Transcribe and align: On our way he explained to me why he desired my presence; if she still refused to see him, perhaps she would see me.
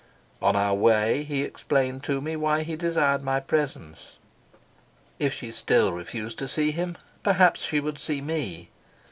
On 0.41 0.55
our 0.55 0.73
way 0.73 1.21
he 1.21 1.43
explained 1.43 2.03
to 2.05 2.21
me 2.21 2.35
why 2.35 2.63
he 2.63 2.75
desired 2.75 3.21
my 3.21 3.39
presence; 3.39 4.17
if 5.19 5.31
she 5.31 5.51
still 5.51 5.93
refused 5.93 6.39
to 6.39 6.47
see 6.47 6.71
him, 6.71 6.97
perhaps 7.21 7.61
she 7.63 7.79
would 7.79 7.99
see 7.99 8.19
me. 8.19 8.71